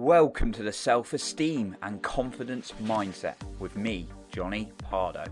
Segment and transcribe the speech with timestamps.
[0.00, 5.24] Welcome to the Self Esteem and Confidence Mindset with me, Johnny Pardo.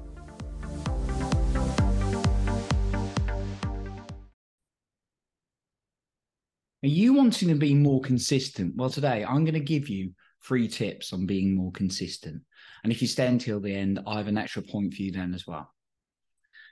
[6.82, 8.74] Are you wanting to be more consistent?
[8.76, 10.10] Well, today I'm going to give you
[10.42, 12.42] three tips on being more consistent.
[12.82, 15.32] And if you stay until the end, I have an extra point for you then
[15.32, 15.72] as well.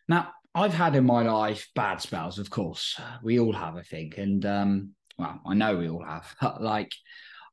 [0.08, 3.00] Now, I've had in my life bad spells, of course.
[3.22, 4.18] We all have, I think.
[4.18, 6.34] And um, well, I know we all have.
[6.60, 6.90] like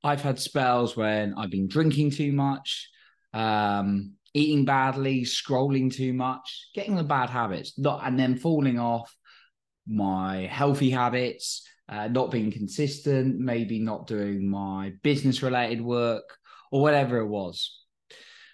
[0.04, 2.90] I've had spells when I've been drinking too much,
[3.34, 9.16] um, eating badly, scrolling too much, getting the bad habits, not and then falling off
[9.88, 16.24] my healthy habits, uh, not being consistent, maybe not doing my business related work
[16.72, 17.78] or whatever it was.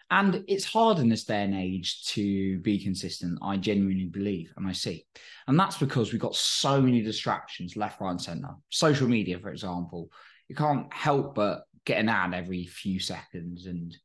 [0.09, 4.65] And it's hard in this day and age to be consistent, I genuinely believe, and
[4.65, 5.05] I see.
[5.47, 8.55] And that's because we've got so many distractions left, right, and center.
[8.69, 10.09] Social media, for example,
[10.47, 13.95] you can't help but get an ad every few seconds and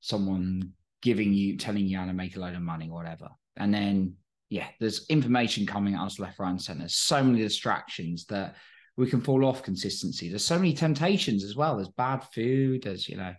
[0.00, 0.72] someone
[1.02, 3.28] giving you, telling you how to make a load of money or whatever.
[3.56, 4.14] And then,
[4.48, 6.88] yeah, there's information coming at us left, right, and center.
[6.88, 8.56] So many distractions that
[8.96, 10.28] we can fall off consistency.
[10.28, 11.76] There's so many temptations as well.
[11.76, 13.34] There's bad food, there's, you know,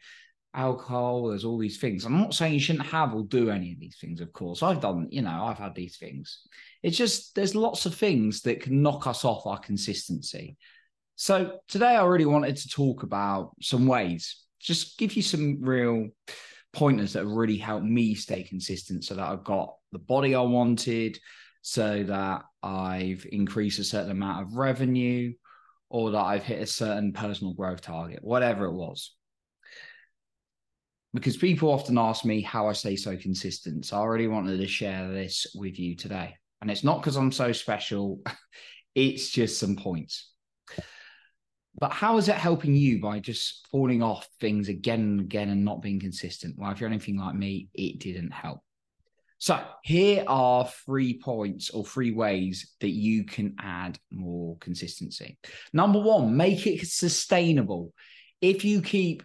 [0.53, 2.05] alcohol, there's all these things.
[2.05, 4.63] I'm not saying you shouldn't have or do any of these things, of course.
[4.63, 6.41] I've done, you know, I've had these things.
[6.83, 10.57] It's just there's lots of things that can knock us off our consistency.
[11.21, 16.07] So today I really wanted to talk about some ways, just give you some real
[16.73, 20.41] pointers that have really helped me stay consistent so that I've got the body I
[20.41, 21.19] wanted,
[21.61, 25.33] so that I've increased a certain amount of revenue,
[25.91, 29.13] or that I've hit a certain personal growth target, whatever it was.
[31.13, 33.85] Because people often ask me how I stay so consistent.
[33.85, 36.33] So I really wanted to share this with you today.
[36.63, 38.21] And it's not because I'm so special,
[38.95, 40.31] it's just some points.
[41.79, 45.63] But how is it helping you by just falling off things again and again and
[45.63, 46.55] not being consistent?
[46.57, 48.59] Well, if you're anything like me, it didn't help.
[49.37, 55.39] So here are three points or three ways that you can add more consistency.
[55.73, 57.91] Number one, make it sustainable.
[58.39, 59.23] If you keep,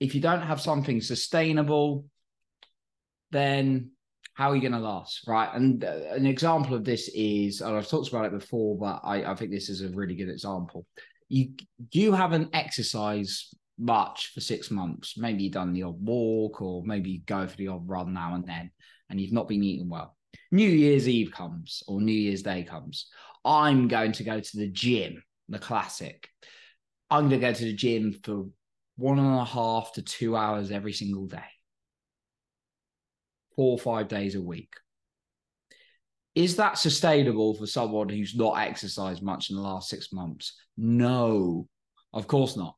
[0.00, 2.06] if you don't have something sustainable,
[3.30, 3.92] then
[4.38, 5.52] how are you going to last, right?
[5.52, 9.32] And uh, an example of this is, and I've talked about it before, but I,
[9.32, 10.86] I think this is a really good example.
[11.28, 11.54] You
[11.90, 15.18] you haven't exercised much for six months.
[15.18, 18.36] Maybe you've done the odd walk, or maybe you go for the odd run now
[18.36, 18.70] and then,
[19.10, 20.16] and you've not been eating well.
[20.52, 23.08] New Year's Eve comes, or New Year's Day comes.
[23.44, 26.28] I'm going to go to the gym, the classic.
[27.10, 28.44] I'm going to go to the gym for
[28.94, 31.57] one and a half to two hours every single day
[33.58, 34.72] four or five days a week.
[36.36, 40.54] Is that sustainable for someone who's not exercised much in the last six months?
[40.76, 41.66] No,
[42.12, 42.76] of course not.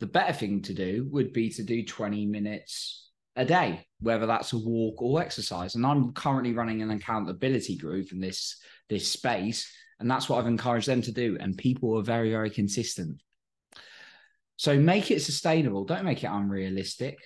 [0.00, 4.52] The better thing to do would be to do 20 minutes a day, whether that's
[4.52, 5.74] a walk or exercise.
[5.74, 8.58] And I'm currently running an accountability group in this
[8.90, 11.38] this space, and that's what I've encouraged them to do.
[11.40, 13.22] And people are very, very consistent.
[14.56, 15.86] So make it sustainable.
[15.86, 17.16] Don't make it unrealistic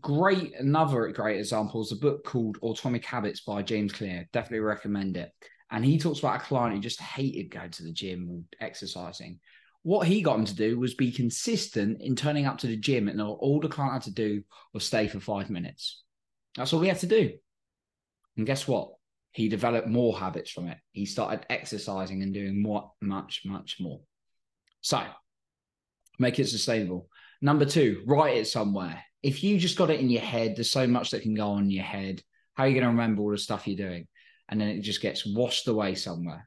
[0.00, 4.28] great another great example is a book called Atomic Habits by James Clear.
[4.32, 5.30] Definitely recommend it.
[5.70, 9.40] And he talks about a client who just hated going to the gym and exercising.
[9.82, 13.08] What he got him to do was be consistent in turning up to the gym,
[13.08, 14.42] and all the client had to do
[14.72, 16.02] was stay for five minutes.
[16.56, 17.32] That's all he had to do.
[18.36, 18.92] And guess what?
[19.32, 20.78] He developed more habits from it.
[20.92, 24.00] He started exercising and doing more, much, much more.
[24.80, 25.02] So
[26.18, 27.08] make it sustainable.
[27.42, 30.86] Number two, write it somewhere if you just got it in your head, there's so
[30.86, 32.22] much that can go on in your head.
[32.52, 34.06] How are you going to remember all the stuff you're doing?
[34.50, 36.46] And then it just gets washed away somewhere.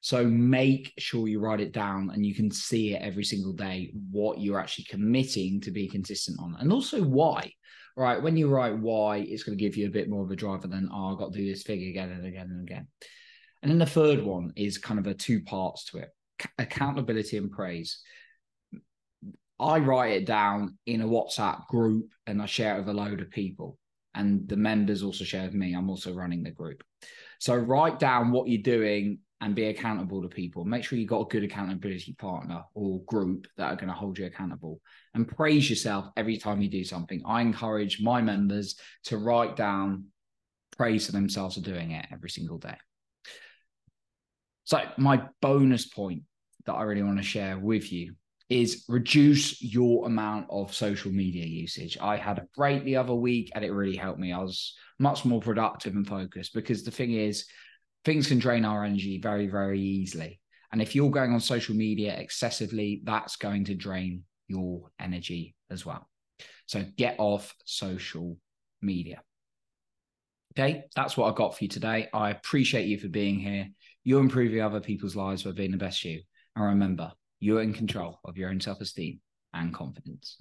[0.00, 3.92] So make sure you write it down and you can see it every single day
[4.10, 6.56] what you're actually committing to be consistent on.
[6.58, 7.52] And also why.
[7.98, 8.22] Right.
[8.22, 10.68] When you write why, it's going to give you a bit more of a driver
[10.68, 12.88] than, oh, I've got to do this thing again and again and again.
[13.62, 16.10] And then the third one is kind of a two parts to it
[16.58, 18.00] accountability and praise.
[19.58, 23.20] I write it down in a WhatsApp group and I share it with a load
[23.20, 23.78] of people.
[24.14, 25.74] And the members also share with me.
[25.74, 26.82] I'm also running the group.
[27.38, 30.64] So write down what you're doing and be accountable to people.
[30.64, 34.18] Make sure you've got a good accountability partner or group that are going to hold
[34.18, 34.80] you accountable
[35.14, 37.22] and praise yourself every time you do something.
[37.26, 40.06] I encourage my members to write down
[40.76, 42.76] praise for themselves for doing it every single day.
[44.64, 46.22] So, my bonus point
[46.64, 48.16] that I really want to share with you
[48.48, 51.98] is reduce your amount of social media usage.
[52.00, 54.32] I had a break the other week and it really helped me.
[54.32, 57.46] I was much more productive and focused because the thing is,
[58.04, 60.40] things can drain our energy very, very easily.
[60.70, 65.84] And if you're going on social media excessively, that's going to drain your energy as
[65.84, 66.08] well.
[66.66, 68.36] So get off social
[68.80, 69.22] media.
[70.58, 72.08] Okay, that's what I got for you today.
[72.14, 73.68] I appreciate you for being here.
[74.04, 76.22] You're improving other people's lives by being the best you.
[76.54, 79.20] And remember, you're in control of your own self esteem
[79.52, 80.34] and confidence.